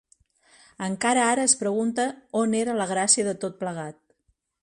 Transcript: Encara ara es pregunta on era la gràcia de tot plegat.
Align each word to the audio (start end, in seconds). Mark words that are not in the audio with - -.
Encara 0.85 1.25
ara 1.33 1.43
es 1.49 1.53
pregunta 1.59 2.07
on 2.41 2.57
era 2.61 2.77
la 2.79 2.89
gràcia 2.95 3.27
de 3.31 3.37
tot 3.47 3.61
plegat. 3.63 4.01